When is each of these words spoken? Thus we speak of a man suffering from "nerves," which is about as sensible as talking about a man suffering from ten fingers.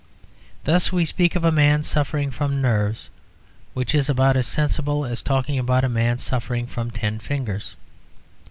Thus 0.63 0.91
we 0.91 1.05
speak 1.05 1.35
of 1.35 1.43
a 1.43 1.51
man 1.51 1.83
suffering 1.83 2.31
from 2.31 2.59
"nerves," 2.59 3.11
which 3.75 3.93
is 3.93 4.09
about 4.09 4.35
as 4.35 4.47
sensible 4.47 5.05
as 5.05 5.21
talking 5.21 5.59
about 5.59 5.83
a 5.83 5.89
man 5.89 6.17
suffering 6.17 6.65
from 6.65 6.89
ten 6.89 7.19
fingers. 7.19 7.75